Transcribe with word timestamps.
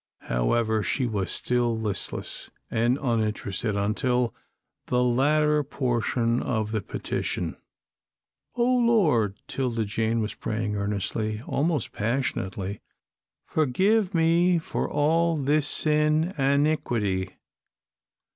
However, 0.21 0.81
she 0.81 1.05
was 1.05 1.31
still 1.31 1.77
listless 1.77 2.49
and 2.71 2.97
uninterested, 2.99 3.75
until 3.75 4.33
the 4.87 5.03
latter 5.03 5.61
portion 5.63 6.41
of 6.41 6.71
the 6.71 6.81
petition. 6.81 7.55
"O 8.55 8.63
Lord," 8.63 9.35
'Tilda 9.45 9.85
Jane 9.85 10.19
was 10.19 10.33
praying 10.33 10.75
earnestly, 10.75 11.43
almost 11.45 11.91
passionately, 11.91 12.81
"forgive 13.45 14.15
me 14.15 14.57
for 14.57 14.89
all 14.89 15.37
this 15.37 15.67
sin 15.67 16.33
an' 16.35 16.63
'niquity. 16.63 17.33